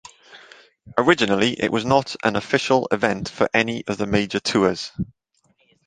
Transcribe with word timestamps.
Originally 0.97 1.53
it 1.61 1.71
was 1.71 1.85
not 1.85 2.15
an 2.23 2.35
official 2.35 2.87
event 2.91 3.29
for 3.29 3.47
any 3.53 3.85
of 3.85 3.99
the 3.99 4.07
major 4.07 4.39
tours. 4.39 4.91